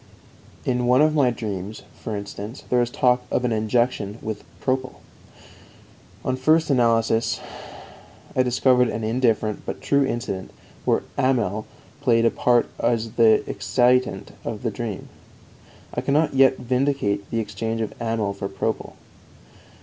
In 0.65 0.87
one 0.87 1.03
of 1.03 1.13
my 1.13 1.29
dreams, 1.29 1.83
for 1.93 2.15
instance, 2.15 2.63
there 2.71 2.81
is 2.81 2.89
talk 2.89 3.21
of 3.29 3.45
an 3.45 3.51
injection 3.51 4.17
with 4.23 4.43
propyl. 4.59 4.95
On 6.25 6.35
first 6.35 6.71
analysis 6.71 7.39
I 8.35 8.41
discovered 8.41 8.87
an 8.89 9.03
indifferent 9.03 9.63
but 9.63 9.79
true 9.79 10.03
incident 10.03 10.49
where 10.85 11.03
amyl 11.19 11.67
played 12.01 12.25
a 12.25 12.31
part 12.31 12.65
as 12.79 13.11
the 13.11 13.43
excitant 13.47 14.31
of 14.43 14.63
the 14.63 14.71
dream. 14.71 15.07
I 15.93 16.01
cannot 16.01 16.33
yet 16.33 16.57
vindicate 16.57 17.29
the 17.29 17.39
exchange 17.39 17.79
of 17.79 17.93
amyl 18.01 18.33
for 18.33 18.49
propyl. 18.49 18.93